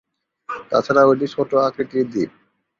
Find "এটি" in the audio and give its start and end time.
1.13-1.27